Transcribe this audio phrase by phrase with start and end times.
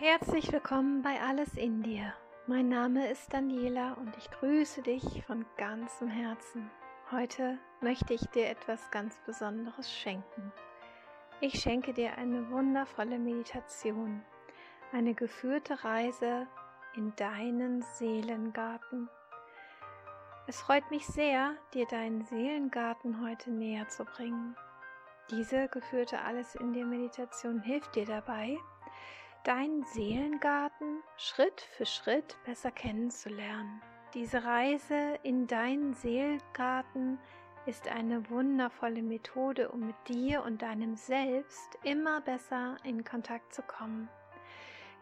[0.00, 2.14] Herzlich willkommen bei Alles in dir.
[2.46, 6.70] Mein Name ist Daniela und ich grüße dich von ganzem Herzen.
[7.10, 10.54] Heute möchte ich dir etwas ganz Besonderes schenken.
[11.42, 14.22] Ich schenke dir eine wundervolle Meditation,
[14.90, 16.46] eine geführte Reise
[16.94, 19.10] in deinen Seelengarten.
[20.46, 24.56] Es freut mich sehr, dir deinen Seelengarten heute näher zu bringen.
[25.30, 28.56] Diese geführte Alles in dir Meditation hilft dir dabei,
[29.44, 33.80] deinen Seelengarten Schritt für Schritt besser kennenzulernen.
[34.14, 37.18] Diese Reise in deinen Seelengarten
[37.66, 43.62] ist eine wundervolle Methode, um mit dir und deinem Selbst immer besser in Kontakt zu
[43.62, 44.08] kommen.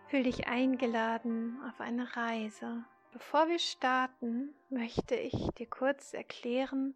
[0.09, 2.85] Fühl dich eingeladen auf eine Reise.
[3.13, 6.95] Bevor wir starten, möchte ich dir kurz erklären,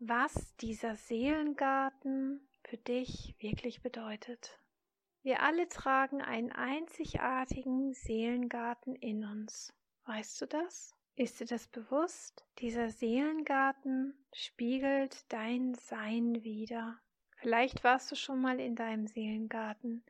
[0.00, 4.58] was dieser Seelengarten für dich wirklich bedeutet.
[5.22, 9.72] Wir alle tragen einen einzigartigen Seelengarten in uns.
[10.04, 10.96] Weißt du das?
[11.14, 12.44] Ist dir das bewusst?
[12.58, 16.98] Dieser Seelengarten spiegelt dein Sein wider.
[17.36, 20.04] Vielleicht warst du schon mal in deinem Seelengarten.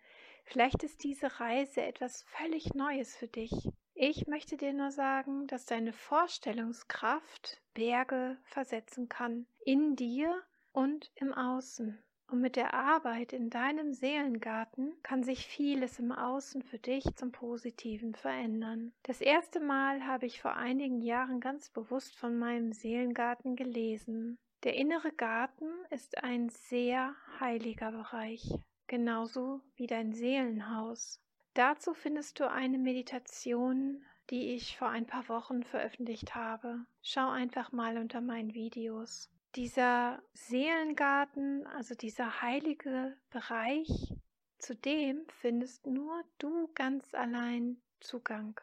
[0.45, 3.53] Vielleicht ist diese Reise etwas völlig Neues für dich.
[3.95, 11.35] Ich möchte dir nur sagen, dass deine Vorstellungskraft Berge versetzen kann, in dir und im
[11.35, 12.03] Außen.
[12.33, 17.31] Und mit der Arbeit in deinem Seelengarten kann sich vieles im Außen für dich zum
[17.31, 18.95] Positiven verändern.
[19.03, 24.39] Das erste Mal habe ich vor einigen Jahren ganz bewusst von meinem Seelengarten gelesen.
[24.65, 28.51] Der innere Garten ist ein sehr heiliger Bereich,
[28.87, 31.21] genauso wie dein Seelenhaus.
[31.53, 36.87] Dazu findest du eine Meditation, die ich vor ein paar Wochen veröffentlicht habe.
[37.03, 44.15] Schau einfach mal unter meinen Videos dieser Seelengarten, also dieser heilige Bereich,
[44.59, 48.61] zu dem findest nur du ganz allein Zugang.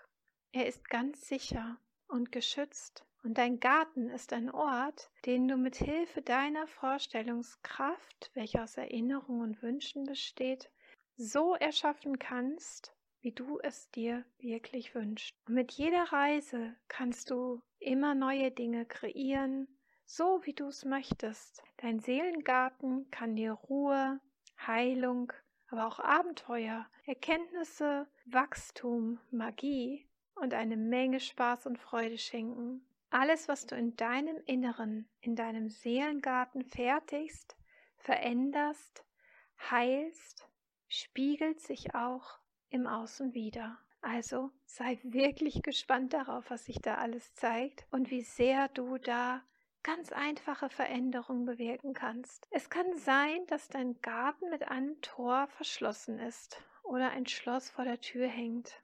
[0.52, 3.06] Er ist ganz sicher und geschützt.
[3.22, 9.42] Und dein Garten ist ein Ort, den du mit Hilfe deiner Vorstellungskraft, welche aus Erinnerungen
[9.42, 10.72] und Wünschen besteht,
[11.18, 15.36] so erschaffen kannst, wie du es dir wirklich wünschst.
[15.48, 19.68] Und mit jeder Reise kannst du immer neue Dinge kreieren,
[20.10, 21.62] so wie du es möchtest.
[21.78, 24.20] Dein Seelengarten kann dir Ruhe,
[24.66, 25.32] Heilung,
[25.70, 32.84] aber auch Abenteuer, Erkenntnisse, Wachstum, Magie und eine Menge Spaß und Freude schenken.
[33.12, 37.56] Alles, was du in deinem Inneren, in deinem Seelengarten fertigst,
[37.98, 39.06] veränderst,
[39.70, 40.48] heilst,
[40.88, 42.40] spiegelt sich auch
[42.72, 43.78] im Außen wieder.
[44.02, 49.44] Also sei wirklich gespannt darauf, was sich da alles zeigt und wie sehr du da
[49.84, 52.48] ganz einfache Veränderungen bewirken kannst.
[52.52, 57.86] Es kann sein, dass dein Garten mit einem Tor verschlossen ist oder ein Schloss vor
[57.86, 58.82] der Tür hängt.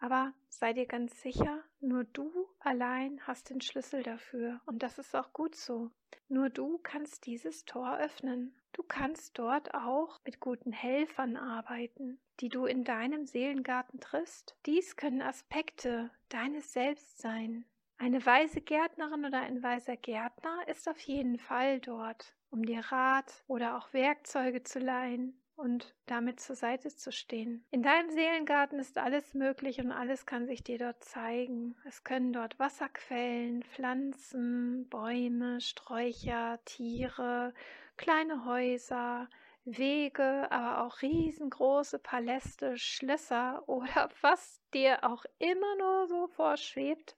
[0.00, 5.14] Aber sei dir ganz sicher, nur du allein hast den Schlüssel dafür und das ist
[5.14, 5.90] auch gut so.
[6.28, 8.54] Nur du kannst dieses Tor öffnen.
[8.72, 14.56] Du kannst dort auch mit guten Helfern arbeiten, die du in deinem Seelengarten triffst.
[14.66, 17.66] Dies können Aspekte deines Selbst sein,
[18.02, 23.44] eine weise Gärtnerin oder ein weiser Gärtner ist auf jeden Fall dort, um dir Rat
[23.46, 27.64] oder auch Werkzeuge zu leihen und damit zur Seite zu stehen.
[27.70, 31.76] In deinem Seelengarten ist alles möglich und alles kann sich dir dort zeigen.
[31.84, 37.54] Es können dort Wasserquellen, Pflanzen, Bäume, Sträucher, Tiere,
[37.96, 39.28] kleine Häuser,
[39.64, 47.14] Wege, aber auch riesengroße Paläste, Schlösser oder was dir auch immer nur so vorschwebt,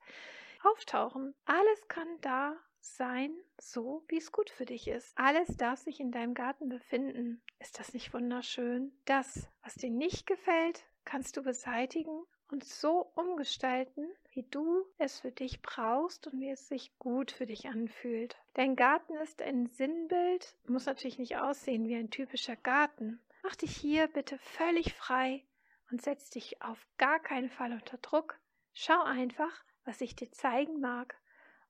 [0.64, 1.34] auftauchen.
[1.44, 5.16] Alles kann da sein, so wie es gut für dich ist.
[5.16, 7.42] Alles darf sich in deinem Garten befinden.
[7.58, 8.92] Ist das nicht wunderschön?
[9.04, 15.32] Das, was dir nicht gefällt, kannst du beseitigen und so umgestalten, wie du es für
[15.32, 18.36] dich brauchst und wie es sich gut für dich anfühlt.
[18.54, 23.20] Dein Garten ist ein Sinnbild, muss natürlich nicht aussehen wie ein typischer Garten.
[23.42, 25.44] Mach dich hier bitte völlig frei
[25.90, 28.38] und setz dich auf gar keinen Fall unter Druck.
[28.72, 31.16] Schau einfach, was ich dir zeigen mag.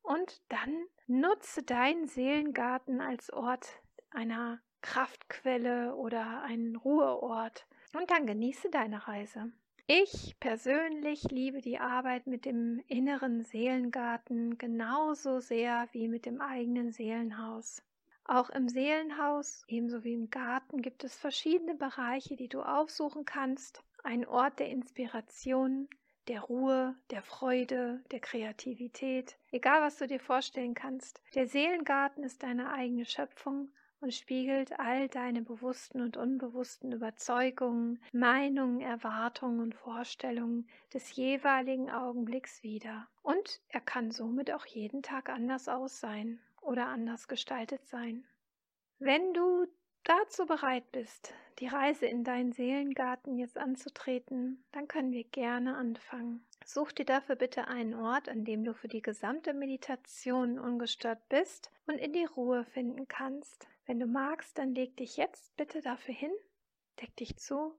[0.02, 3.69] Und dann nutze deinen Seelengarten als Ort
[4.11, 7.66] einer Kraftquelle oder einen Ruheort.
[7.94, 9.52] Und dann genieße deine Reise.
[9.87, 16.90] Ich persönlich liebe die Arbeit mit dem inneren Seelengarten genauso sehr wie mit dem eigenen
[16.90, 17.82] Seelenhaus.
[18.25, 23.82] Auch im Seelenhaus, ebenso wie im Garten, gibt es verschiedene Bereiche, die du aufsuchen kannst.
[24.02, 25.88] Ein Ort der Inspiration,
[26.28, 31.22] der Ruhe, der Freude, der Kreativität, egal was du dir vorstellen kannst.
[31.34, 38.80] Der Seelengarten ist deine eigene Schöpfung und spiegelt all deine bewussten und unbewussten Überzeugungen, Meinungen,
[38.80, 43.08] Erwartungen und Vorstellungen des jeweiligen Augenblicks wider.
[43.22, 48.26] Und er kann somit auch jeden Tag anders aussehen oder anders gestaltet sein.
[48.98, 49.66] Wenn du
[50.04, 56.44] dazu bereit bist, die Reise in deinen Seelengarten jetzt anzutreten, dann können wir gerne anfangen.
[56.64, 61.70] Such dir dafür bitte einen Ort, an dem du für die gesamte Meditation ungestört bist
[61.86, 63.68] und in die Ruhe finden kannst.
[63.86, 66.32] Wenn du magst, dann leg dich jetzt bitte dafür hin,
[67.00, 67.74] deck dich zu,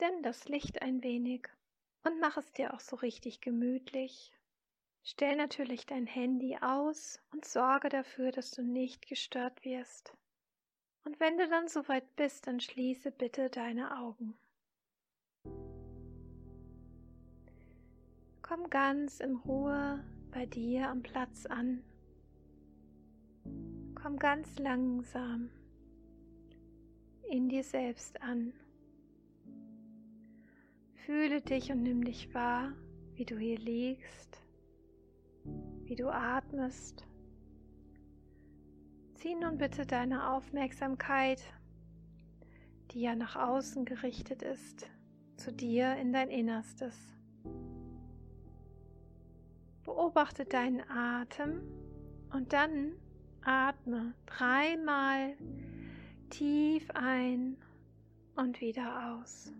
[0.00, 1.48] denn das Licht ein wenig
[2.04, 4.32] und mach es dir auch so richtig gemütlich.
[5.02, 10.16] Stell natürlich dein Handy aus und sorge dafür, dass du nicht gestört wirst.
[11.06, 14.34] Und wenn du dann soweit bist, dann schließe bitte deine Augen.
[18.42, 21.82] Komm ganz in Ruhe bei dir am Platz an
[24.06, 25.50] Komm ganz langsam
[27.28, 28.52] in dir selbst an.
[31.04, 32.72] Fühle dich und nimm dich wahr,
[33.16, 34.40] wie du hier liegst,
[35.86, 37.04] wie du atmest.
[39.26, 41.42] Zieh nun bitte deine Aufmerksamkeit,
[42.92, 44.88] die ja nach außen gerichtet ist,
[45.36, 46.96] zu dir in dein Innerstes.
[49.82, 51.60] Beobachte deinen Atem
[52.32, 52.92] und dann
[53.42, 55.36] Atme dreimal
[56.30, 57.56] tief ein
[58.36, 59.52] und wieder aus.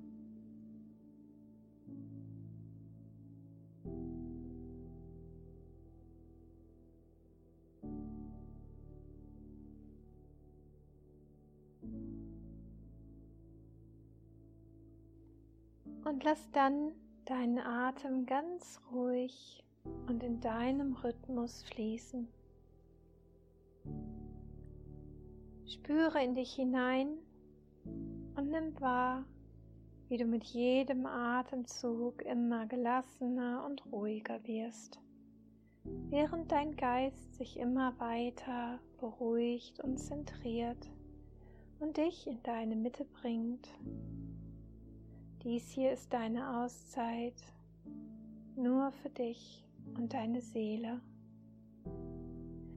[16.07, 16.93] Und lass dann
[17.25, 19.65] deinen Atem ganz ruhig
[20.07, 22.29] und in deinem Rhythmus fließen.
[25.67, 27.09] Spüre in dich hinein
[28.37, 29.25] und nimm wahr,
[30.09, 35.01] wie du mit jedem Atemzug immer gelassener und ruhiger wirst,
[35.83, 40.89] während dein Geist sich immer weiter beruhigt und zentriert
[41.81, 43.69] und dich in deine Mitte bringt.
[45.47, 47.41] Dies hier ist deine Auszeit,
[48.57, 49.65] nur für dich
[49.97, 51.01] und deine Seele.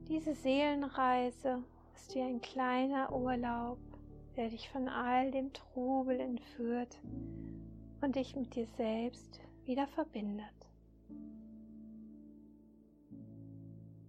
[0.06, 1.64] Diese Seelenreise
[1.96, 3.80] ist wie ein kleiner Urlaub,
[4.36, 6.96] der dich von all dem Trubel entführt
[8.02, 10.68] und dich mit dir selbst wieder verbindet.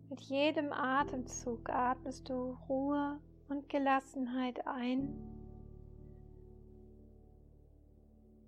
[0.08, 3.20] Mit jedem Atemzug atmest du Ruhe
[3.50, 5.41] und Gelassenheit ein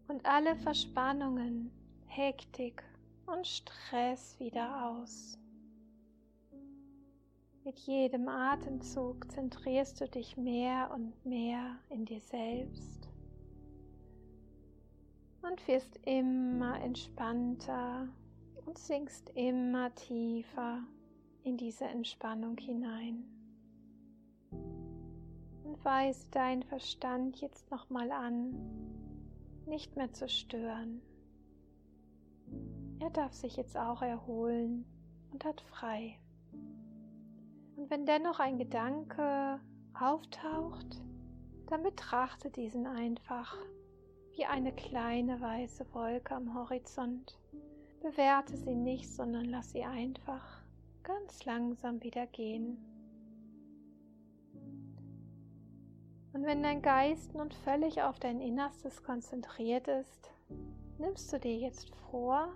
[0.07, 1.71] und alle Verspannungen,
[2.07, 2.83] Hektik
[3.25, 5.37] und Stress wieder aus.
[7.63, 13.07] Mit jedem Atemzug zentrierst du dich mehr und mehr in dir selbst
[15.41, 18.07] und wirst immer entspannter
[18.65, 20.83] und sinkst immer tiefer
[21.43, 23.23] in diese Entspannung hinein.
[25.63, 28.53] Und weise deinen Verstand jetzt nochmal an,
[29.67, 31.01] nicht mehr zu stören.
[32.99, 34.85] Er darf sich jetzt auch erholen
[35.31, 36.19] und hat frei.
[37.75, 39.59] Und wenn dennoch ein Gedanke
[39.99, 41.01] auftaucht,
[41.67, 43.57] dann betrachte diesen einfach
[44.35, 47.39] wie eine kleine weiße Wolke am Horizont.
[48.01, 50.61] Bewerte sie nicht, sondern lass sie einfach
[51.03, 52.77] ganz langsam wieder gehen.
[56.33, 60.31] Und wenn dein Geist nun völlig auf dein Innerstes konzentriert ist,
[60.97, 62.55] nimmst du dir jetzt vor,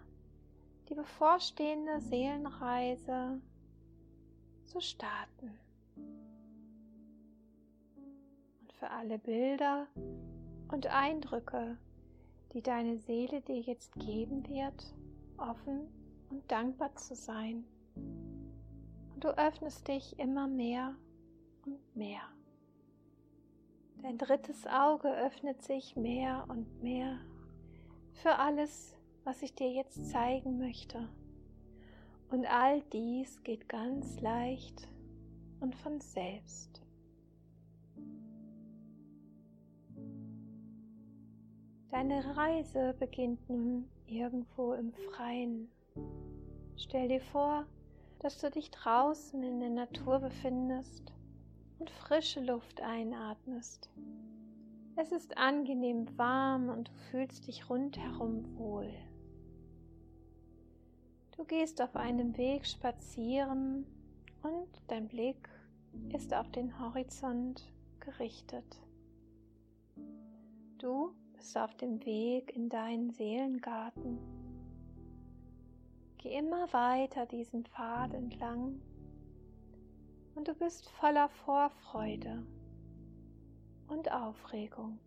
[0.90, 3.40] die bevorstehende Seelenreise
[4.66, 5.60] zu starten.
[8.62, 9.86] Und für alle Bilder
[10.72, 11.78] und Eindrücke,
[12.54, 14.96] die deine Seele dir jetzt geben wird,
[15.38, 15.88] offen
[16.32, 17.64] und dankbar zu sein.
[17.96, 20.96] Und du öffnest dich immer mehr
[21.66, 22.37] und mehr.
[24.02, 27.20] Dein drittes Auge öffnet sich mehr und mehr
[28.14, 31.10] für alles, was ich dir jetzt zeigen möchte.
[32.30, 34.88] Und all dies geht ganz leicht
[35.60, 36.82] und von selbst.
[41.90, 45.70] Deine Reise beginnt nun irgendwo im Freien.
[46.76, 47.66] Stell dir vor,
[48.20, 51.14] dass du dich draußen in der Natur befindest
[51.80, 53.90] und frische Luft einatmest.
[54.96, 58.92] Es ist angenehm warm und du fühlst dich rundherum wohl.
[61.36, 63.86] Du gehst auf einem Weg spazieren
[64.42, 65.50] und dein Blick
[66.14, 68.82] ist auf den Horizont gerichtet.
[70.80, 74.18] Du bist auf dem Weg in deinen Seelengarten.
[76.18, 78.82] Geh immer weiter diesen Pfad entlang
[80.38, 82.46] und du bist voller Vorfreude
[83.88, 85.00] und Aufregung.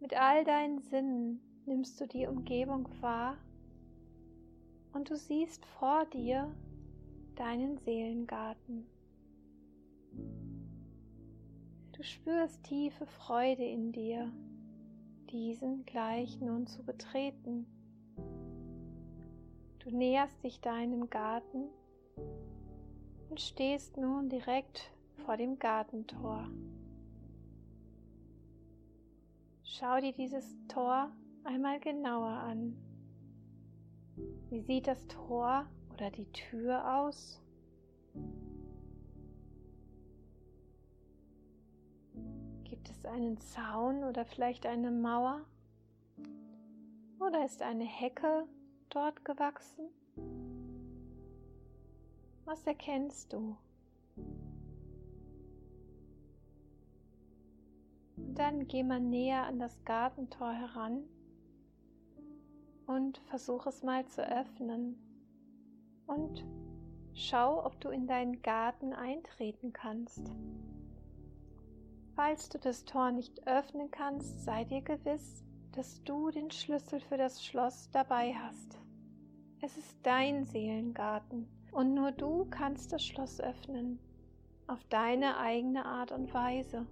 [0.00, 3.36] Mit all deinen Sinnen nimmst du die Umgebung wahr
[4.92, 6.52] und du siehst vor dir
[7.36, 8.88] deinen Seelengarten.
[11.92, 14.32] Du spürst tiefe Freude in dir,
[15.30, 17.66] diesen gleich nun zu betreten.
[19.78, 21.68] Du näherst dich deinem Garten
[23.30, 24.90] und stehst nun direkt
[25.24, 26.48] vor dem Gartentor.
[29.62, 31.12] Schau dir dieses Tor
[31.44, 32.76] einmal genauer an.
[34.48, 37.40] Wie sieht das Tor oder die Tür aus?
[42.64, 45.44] Gibt es einen Zaun oder vielleicht eine Mauer?
[47.20, 48.46] Oder ist eine Hecke
[48.90, 49.88] dort gewachsen?
[52.48, 53.58] Was erkennst du?
[58.16, 61.04] Und dann geh mal näher an das Gartentor heran
[62.86, 64.96] und versuch es mal zu öffnen
[66.06, 66.42] und
[67.12, 70.32] schau, ob du in deinen Garten eintreten kannst.
[72.14, 77.18] Falls du das Tor nicht öffnen kannst, sei dir gewiss, dass du den Schlüssel für
[77.18, 78.78] das Schloss dabei hast.
[79.60, 83.98] Es ist dein Seelengarten und nur du kannst das Schloss öffnen,
[84.66, 86.86] auf deine eigene Art und Weise.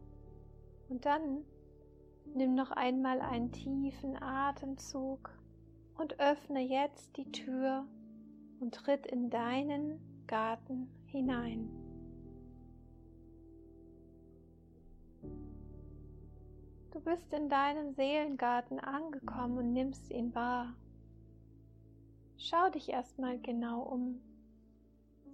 [0.88, 1.44] Und dann
[2.34, 5.30] nimm noch einmal einen tiefen Atemzug
[5.96, 7.86] und öffne jetzt die Tür
[8.60, 11.70] und tritt in deinen Garten hinein.
[16.92, 20.74] Du bist in deinem Seelengarten angekommen und nimmst ihn wahr.
[22.38, 24.20] Schau dich erstmal genau um.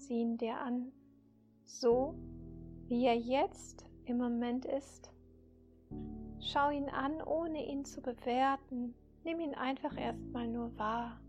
[0.03, 0.93] Sieh ihn dir an,
[1.65, 2.15] so
[2.89, 5.11] wie er jetzt im Moment ist.
[6.41, 8.95] Schau ihn an, ohne ihn zu bewerten
[9.25, 11.21] Nimm ihn einfach erstmal nur wahr.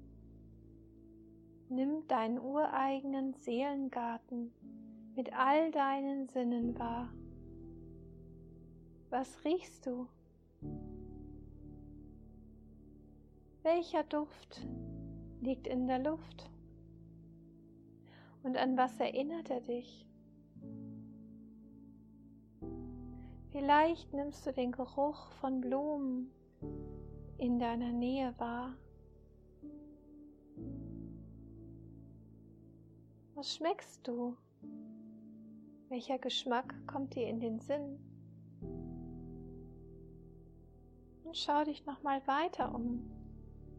[1.70, 4.52] Nimm deinen ureigenen Seelengarten
[5.16, 7.10] mit all deinen Sinnen wahr.
[9.12, 10.08] Was riechst du?
[13.62, 14.68] Welcher Duft
[15.42, 16.50] liegt in der Luft?
[18.44, 20.06] Und an was erinnert er dich?
[23.52, 26.32] Vielleicht nimmst du den Geruch von Blumen
[27.38, 28.76] in deiner Nähe wahr.
[33.36, 34.36] Was schmeckst du?
[35.90, 38.00] Welcher Geschmack kommt dir in den Sinn?
[41.24, 43.10] Und schau dich noch mal weiter um.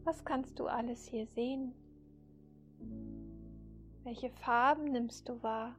[0.05, 1.75] Was kannst du alles hier sehen?
[4.05, 5.75] Welche Farben nimmst du wahr?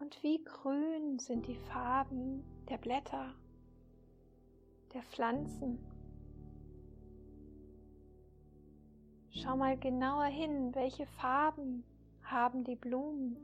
[0.00, 3.34] Und wie grün sind die Farben der Blätter?
[4.96, 5.78] der Pflanzen.
[9.28, 11.84] Schau mal genauer hin, welche Farben
[12.22, 13.36] haben die Blumen.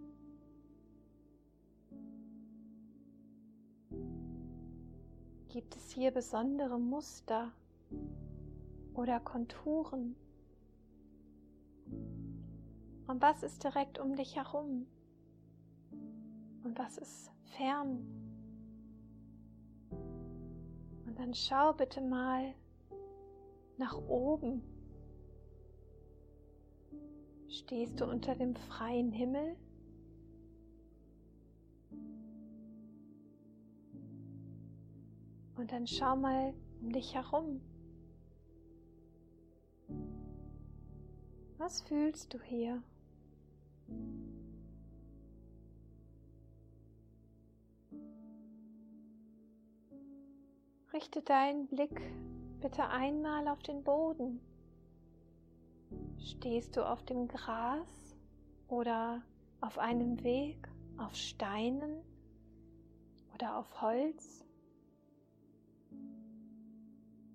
[5.51, 7.53] Gibt es hier besondere Muster
[8.95, 10.17] oder Konturen?
[13.07, 14.87] Und was ist direkt um dich herum?
[16.65, 18.07] Und was ist fern?
[21.07, 22.55] Und dann schau bitte mal
[23.77, 24.63] nach oben.
[27.49, 29.57] Stehst du unter dem freien Himmel?
[35.57, 37.61] Und dann schau mal um dich herum.
[41.59, 42.83] Was fühlst du hier?
[50.93, 52.01] Richte deinen Blick
[52.61, 54.41] bitte einmal auf den Boden.
[56.19, 58.17] Stehst du auf dem Gras
[58.69, 59.23] oder
[59.61, 60.69] auf einem Weg,
[60.99, 62.03] auf Steinen
[63.35, 64.45] oder auf Holz?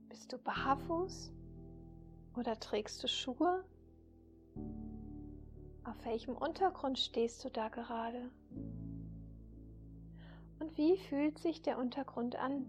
[0.09, 1.31] Bist du barfuß
[2.35, 3.63] oder trägst du Schuhe?
[5.83, 8.29] Auf welchem Untergrund stehst du da gerade?
[10.59, 12.65] Und wie fühlt sich der Untergrund an?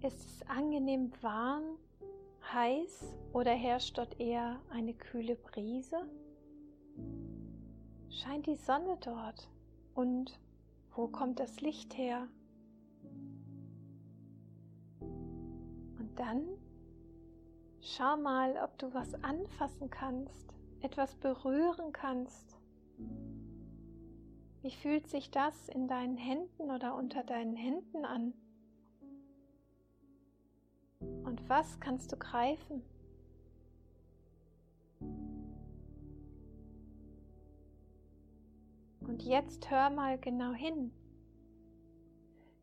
[0.00, 1.78] Ist es angenehm warm?
[2.52, 6.08] heiß oder herrscht dort eher eine kühle Brise?
[8.10, 9.48] Scheint die Sonne dort
[9.94, 10.38] und
[10.94, 12.28] wo kommt das Licht her?
[15.00, 16.42] Und dann
[17.82, 22.56] schau mal, ob du was anfassen kannst, etwas berühren kannst.
[24.62, 28.32] Wie fühlt sich das in deinen Händen oder unter deinen Händen an?
[31.00, 32.82] Und was kannst du greifen?
[39.00, 40.92] Und jetzt hör mal genau hin.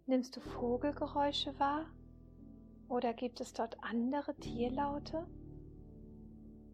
[0.05, 1.85] Nimmst du Vogelgeräusche wahr?
[2.89, 5.27] Oder gibt es dort andere Tierlaute?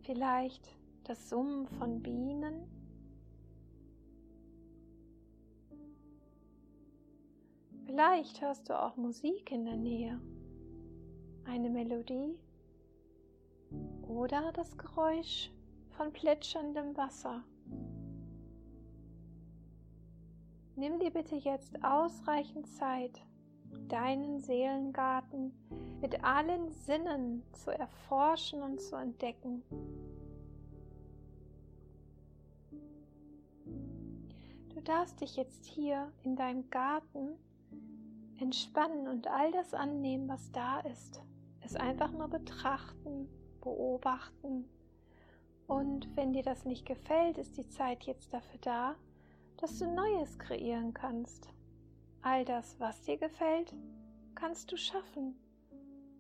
[0.02, 2.72] Vielleicht das Summen von Bienen?
[7.86, 10.20] Vielleicht hörst du auch Musik in der Nähe,
[11.46, 12.40] eine Melodie
[14.02, 15.52] oder das Geräusch
[15.90, 17.44] von plätscherndem Wasser.
[20.76, 23.22] Nimm dir bitte jetzt ausreichend Zeit,
[23.88, 25.54] deinen Seelengarten
[26.02, 29.64] mit allen Sinnen zu erforschen und zu entdecken.
[34.74, 37.30] Du darfst dich jetzt hier in deinem Garten
[38.40, 41.22] entspannen und all das annehmen, was da ist.
[41.62, 43.28] Es einfach nur betrachten,
[43.62, 44.70] beobachten.
[45.68, 48.96] Und wenn dir das nicht gefällt, ist die Zeit jetzt dafür da,
[49.58, 51.50] dass du Neues kreieren kannst.
[52.26, 53.72] All das, was dir gefällt,
[54.34, 55.36] kannst du schaffen.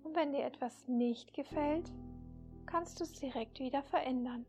[0.03, 1.91] Und wenn dir etwas nicht gefällt,
[2.67, 4.45] kannst du es direkt wieder verändern.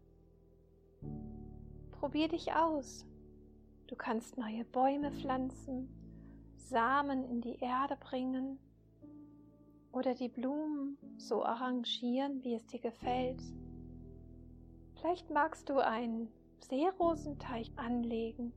[1.92, 3.06] Probier dich aus.
[3.86, 5.88] Du kannst neue Bäume pflanzen,
[6.56, 8.58] Samen in die Erde bringen
[9.92, 13.40] oder die Blumen so arrangieren, wie es dir gefällt.
[14.96, 16.28] Vielleicht magst du einen
[16.60, 18.52] Seerosenteich anlegen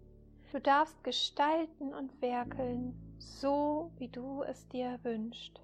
[0.52, 5.62] Du darfst gestalten und werkeln, so wie du es dir wünschst.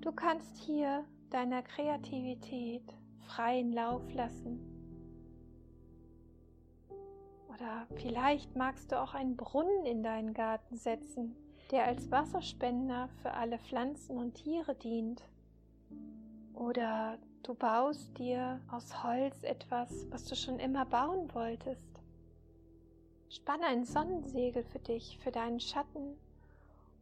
[0.00, 2.82] Du kannst hier deiner Kreativität
[3.20, 4.58] freien Lauf lassen.
[7.48, 11.36] Oder vielleicht magst du auch einen Brunnen in deinen Garten setzen,
[11.70, 15.22] der als Wasserspender für alle Pflanzen und Tiere dient.
[16.52, 21.93] Oder du baust dir aus Holz etwas, was du schon immer bauen wolltest.
[23.34, 26.16] Spanne ein Sonnensegel für dich, für deinen Schatten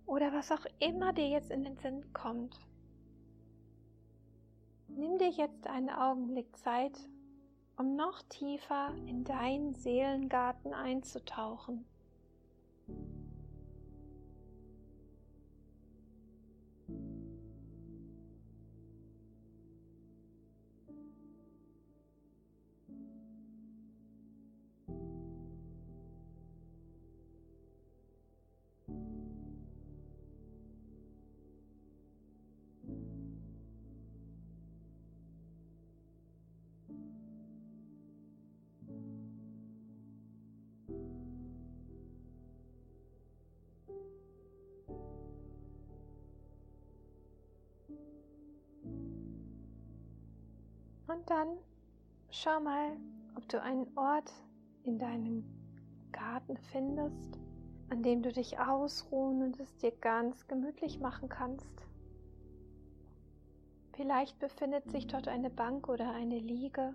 [0.06, 2.58] oder was auch immer dir jetzt in den Sinn kommt.
[4.88, 6.98] Nimm dir jetzt einen Augenblick Zeit,
[7.76, 11.84] um noch tiefer in deinen Seelengarten einzutauchen.
[51.12, 51.58] Und dann
[52.30, 52.96] schau mal,
[53.36, 54.32] ob du einen Ort
[54.84, 55.44] in deinem
[56.10, 57.38] Garten findest,
[57.90, 61.70] an dem du dich ausruhen und es dir ganz gemütlich machen kannst.
[63.92, 66.94] Vielleicht befindet sich dort eine Bank oder eine Liege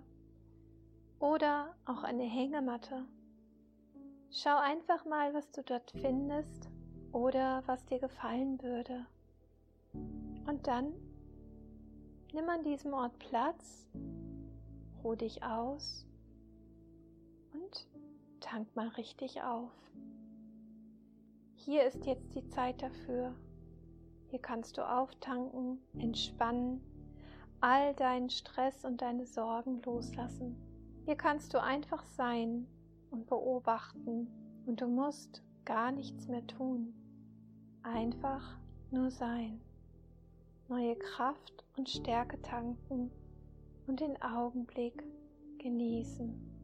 [1.20, 3.04] oder auch eine Hängematte.
[4.30, 6.68] Schau einfach mal, was du dort findest
[7.12, 9.06] oder was dir gefallen würde.
[9.92, 10.92] Und dann
[12.34, 13.88] Nimm an diesem Ort Platz,
[15.02, 16.06] ruh dich aus
[17.54, 17.88] und
[18.40, 19.70] tank mal richtig auf.
[21.54, 23.34] Hier ist jetzt die Zeit dafür.
[24.28, 26.82] Hier kannst du auftanken, entspannen,
[27.62, 30.54] all deinen Stress und deine Sorgen loslassen.
[31.06, 32.66] Hier kannst du einfach sein
[33.10, 34.28] und beobachten
[34.66, 36.92] und du musst gar nichts mehr tun.
[37.82, 38.58] Einfach
[38.90, 39.62] nur sein
[40.68, 43.10] neue Kraft und Stärke tanken
[43.86, 45.02] und den Augenblick
[45.58, 46.57] genießen.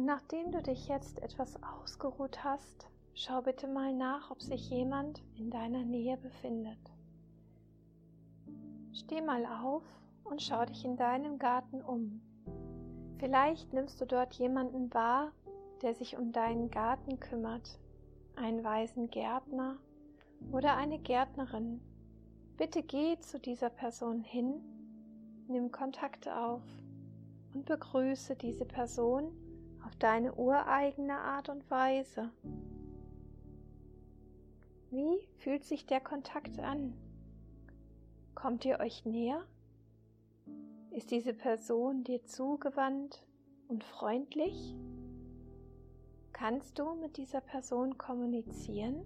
[0.00, 5.22] Und nachdem du dich jetzt etwas ausgeruht hast, schau bitte mal nach, ob sich jemand
[5.36, 6.78] in deiner Nähe befindet.
[8.94, 9.82] Steh mal auf
[10.24, 12.22] und schau dich in deinem Garten um.
[13.18, 15.32] Vielleicht nimmst du dort jemanden wahr,
[15.82, 17.78] der sich um deinen Garten kümmert,
[18.36, 19.76] einen weisen Gärtner
[20.50, 21.82] oder eine Gärtnerin.
[22.56, 24.62] Bitte geh zu dieser Person hin,
[25.46, 26.62] nimm Kontakt auf
[27.52, 29.30] und begrüße diese Person
[29.84, 32.30] auf deine ureigene Art und Weise.
[34.90, 36.94] Wie fühlt sich der Kontakt an?
[38.34, 39.46] Kommt ihr euch näher?
[40.90, 43.24] Ist diese Person dir zugewandt
[43.68, 44.74] und freundlich?
[46.32, 49.04] Kannst du mit dieser Person kommunizieren?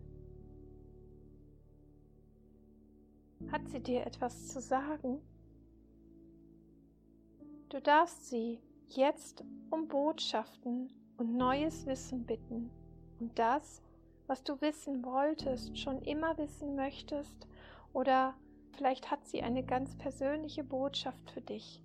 [3.53, 5.21] Hat sie dir etwas zu sagen?
[7.69, 8.61] Du darfst sie
[8.97, 12.71] jetzt um Botschaften und neues Wissen bitten
[13.21, 13.83] und das,
[14.27, 17.47] was du wissen wolltest, schon immer wissen möchtest
[17.93, 18.35] oder
[18.73, 21.83] vielleicht hat sie eine ganz persönliche Botschaft für dich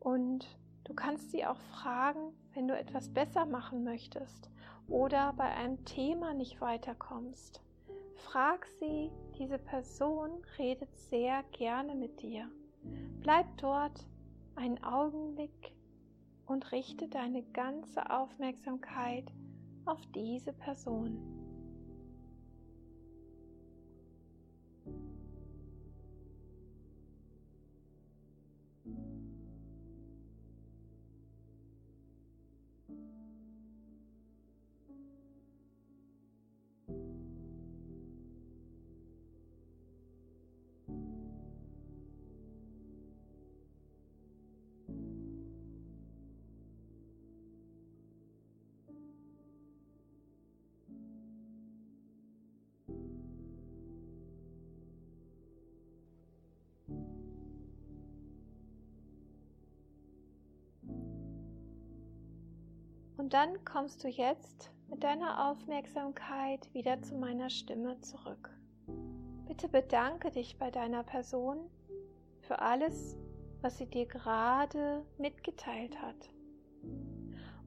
[0.00, 0.46] und
[0.84, 4.50] du kannst sie auch fragen, wenn du etwas besser machen möchtest
[4.88, 7.60] oder bei einem Thema nicht weiterkommst.
[8.16, 12.48] Frag sie, diese Person redet sehr gerne mit dir.
[13.20, 14.06] Bleib dort
[14.54, 15.72] einen Augenblick
[16.46, 19.32] und richte deine ganze Aufmerksamkeit
[19.86, 21.41] auf diese Person.
[63.22, 68.50] Und dann kommst du jetzt mit deiner Aufmerksamkeit wieder zu meiner Stimme zurück.
[69.46, 71.70] Bitte bedanke dich bei deiner Person
[72.40, 73.16] für alles,
[73.60, 76.30] was sie dir gerade mitgeteilt hat.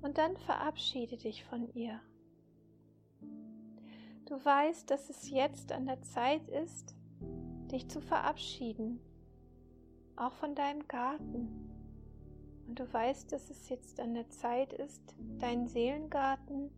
[0.02, 2.02] Und dann verabschiede dich von ihr.
[4.26, 6.98] Du weißt, dass es jetzt an der Zeit ist,
[7.72, 9.00] dich zu verabschieden,
[10.18, 11.75] auch von deinem Garten
[12.68, 16.72] und du weißt, dass es jetzt an der Zeit ist, deinen Seelengarten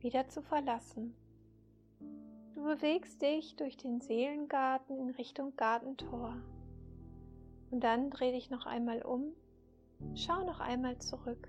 [0.00, 1.14] wieder zu verlassen.
[2.54, 6.36] Du bewegst dich durch den Seelengarten in Richtung Gartentor.
[7.70, 9.32] Und dann dreh dich noch einmal um,
[10.14, 11.48] schau noch einmal zurück.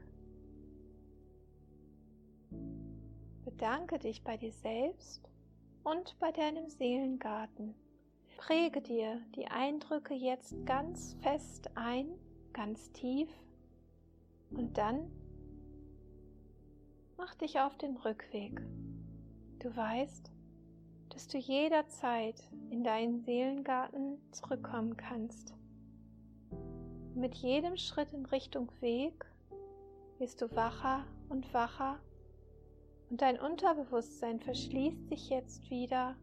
[3.43, 5.29] Bedanke dich bei dir selbst
[5.83, 7.75] und bei deinem Seelengarten.
[8.37, 12.07] Präge dir die Eindrücke jetzt ganz fest ein,
[12.53, 13.29] ganz tief
[14.57, 15.11] und dann
[17.17, 18.61] mach dich auf den Rückweg.
[19.59, 20.31] Du weißt,
[21.09, 25.53] dass du jederzeit in deinen Seelengarten zurückkommen kannst.
[27.15, 29.25] Mit jedem Schritt in Richtung Weg
[30.17, 31.99] wirst du wacher und wacher
[33.09, 36.15] und dein Unterbewusstsein verschließt sich jetzt wieder.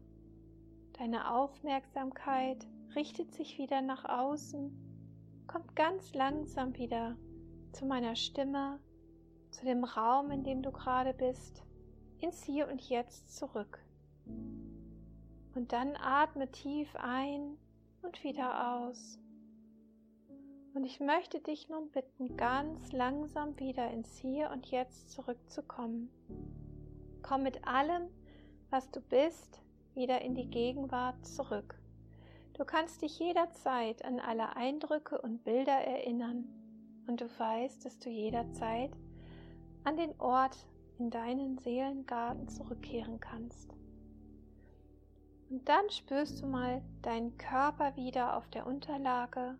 [0.93, 4.71] Deine Aufmerksamkeit richtet sich wieder nach außen,
[5.47, 7.17] kommt ganz langsam wieder
[7.73, 8.79] zu meiner Stimme,
[9.51, 11.63] zu dem Raum, in dem du gerade bist,
[12.19, 13.83] ins Hier und Jetzt zurück.
[15.55, 17.57] Und dann atme tief ein
[18.01, 19.19] und wieder aus.
[20.73, 26.09] Und ich möchte dich nun bitten, ganz langsam wieder ins Hier und Jetzt zurückzukommen.
[27.21, 28.09] Komm mit allem,
[28.69, 29.61] was du bist,
[29.93, 31.75] wieder in die Gegenwart zurück.
[32.55, 36.62] Du kannst dich jederzeit an alle Eindrücke und Bilder erinnern,
[37.07, 38.91] und du weißt, dass du jederzeit
[39.83, 40.57] an den Ort
[40.99, 43.73] in deinen Seelengarten zurückkehren kannst.
[45.49, 49.57] Und dann spürst du mal deinen Körper wieder auf der Unterlage,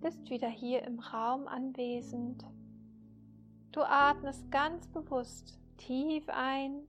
[0.00, 2.44] bist wieder hier im Raum anwesend.
[3.72, 6.86] Du atmest ganz bewusst tief ein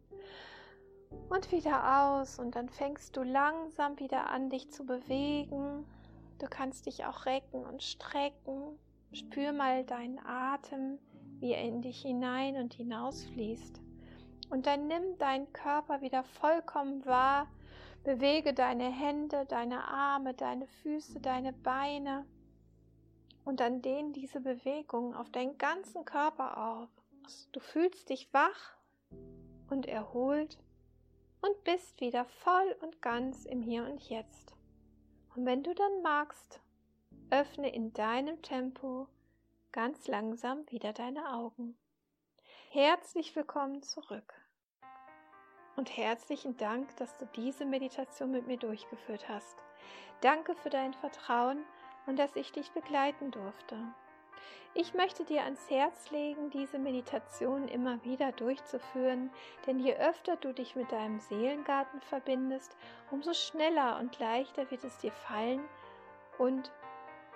[1.29, 5.85] und wieder aus und dann fängst du langsam wieder an, dich zu bewegen.
[6.39, 8.77] Du kannst dich auch recken und strecken
[9.15, 10.99] Spür mal deinen Atem,
[11.39, 13.81] wie er in dich hinein und hinaus fließt.
[14.49, 17.47] Und dann nimm deinen Körper wieder vollkommen wahr.
[18.03, 22.25] Bewege deine Hände, deine Arme, deine Füße, deine Beine.
[23.43, 26.89] Und dann dehn diese Bewegung auf deinen ganzen Körper auf.
[27.51, 28.75] Du fühlst dich wach
[29.69, 30.59] und erholt
[31.41, 34.55] und bist wieder voll und ganz im Hier und Jetzt.
[35.35, 36.59] Und wenn du dann magst,
[37.31, 39.07] öffne in deinem Tempo
[39.71, 41.77] ganz langsam wieder deine Augen.
[42.69, 44.33] Herzlich willkommen zurück.
[45.75, 49.57] Und herzlichen Dank, dass du diese Meditation mit mir durchgeführt hast.
[50.21, 51.65] Danke für dein Vertrauen
[52.05, 53.77] und dass ich dich begleiten durfte.
[54.73, 59.31] Ich möchte dir ans Herz legen, diese Meditation immer wieder durchzuführen,
[59.65, 62.77] denn je öfter du dich mit deinem Seelengarten verbindest,
[63.09, 65.61] umso schneller und leichter wird es dir fallen
[66.37, 66.71] und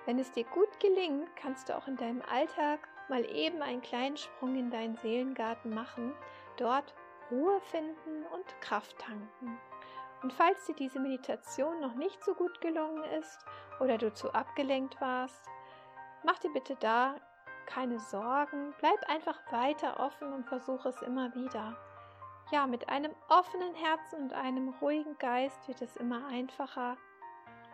[0.09, 4.17] wenn es dir gut gelingt, kannst du auch in deinem Alltag mal eben einen kleinen
[4.17, 6.15] Sprung in deinen Seelengarten machen,
[6.57, 6.95] dort
[7.29, 9.59] Ruhe finden und Kraft tanken.
[10.23, 13.37] Und falls dir diese Meditation noch nicht so gut gelungen ist
[13.79, 15.45] oder du zu abgelenkt warst,
[16.23, 17.17] mach dir bitte da
[17.67, 21.77] keine Sorgen, bleib einfach weiter offen und versuche es immer wieder.
[22.51, 26.97] Ja, mit einem offenen Herzen und einem ruhigen Geist wird es immer einfacher,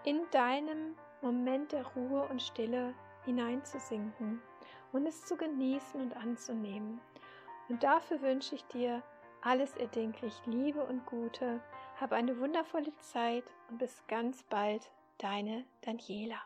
[0.04, 2.94] in deinem Moment der Ruhe und Stille
[3.26, 4.40] hineinzusinken
[4.92, 7.02] und es zu genießen und anzunehmen.
[7.68, 9.02] Und dafür wünsche ich dir
[9.42, 11.62] alles erdenklich Liebe und Gute.
[12.00, 16.38] Hab eine wundervolle Zeit und bis ganz bald, deine Daniela.